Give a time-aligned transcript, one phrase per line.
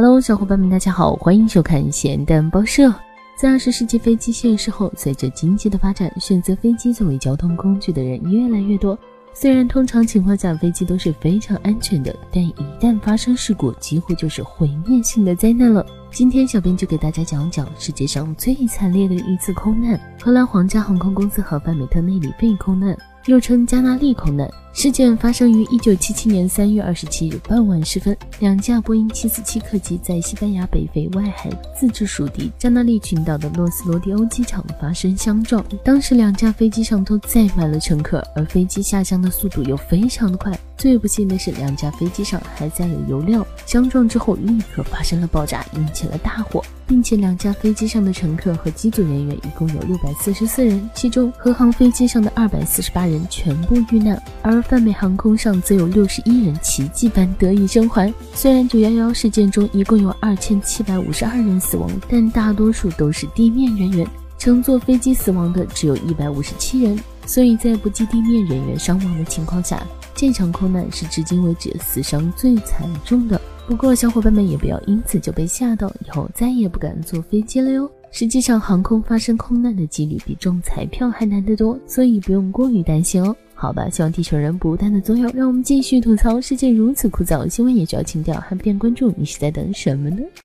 [0.00, 2.94] Hello，小伙伴们，大家好，欢迎收看咸蛋报社。
[3.36, 8.96] 在二十世纪飞机现世后，随着经济的发展，选择飞机作为交通工具的人越来越多。
[9.34, 15.84] 虽然通常情况下飞机都是非常安全的，但一旦发生事故，几乎就是毁灭性的灾难了。
[16.10, 22.96] 今天小编就给大家讲讲世界上最惨烈的一次空难——荷兰皇家航空公司和范美特内里费空难，
[23.26, 24.50] 又称加纳利空难。
[24.72, 35.64] 事件发生于一九七七年三月二十七日傍晚时分，两架波音七四七客机在西班牙北非外海自治属地加纳利群岛的洛斯罗蒂欧机场发生相撞。
[35.84, 40.58] 当时两架飞机上都载满了乘客，而飞机下降的速度又非常的快。
[40.76, 46.62] 最不幸的是，两架飞机上还载有油料，相撞之后立刻发生了爆炸，引起了大火。
[46.86, 58.10] 并且两架飞机上的乘客和机组人员一共有六百四十四人，其中和航飞机上的二百四十八人全部遇难，而泛美航空上则有六十一人奇迹般得以生还。
[58.32, 64.06] 虽然九幺幺事件中一共有二千七百五十二人死亡，但大多数都是地面人员，
[64.38, 66.98] 乘坐飞机死亡的只有一百五十七人。
[67.26, 69.86] 所以在不计地面人员伤亡的情况下，
[70.20, 73.40] 这场空难是至今为止死伤最惨重的。
[73.68, 77.88] 不过，小伙伴们也不要因此就被吓到，以后再也不敢坐飞机了哟。
[78.10, 83.36] 实际上，航空发生空难的几率比中彩票还难得多，所以不用过于担心哦。
[83.54, 90.18] 好吧，希望地球人不断的作用，让我们继续吐槽世界如此枯燥，新闻也需要情调，还不点关注，你是在等什么呢？